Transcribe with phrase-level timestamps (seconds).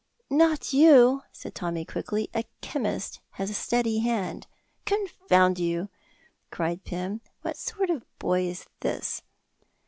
[0.31, 4.47] "Not you," said Tommy, quickly; "a chemist has a steady hand."
[4.83, 5.89] "Confound you!"
[6.49, 9.21] cried Pym, "what sort of a boy is this?"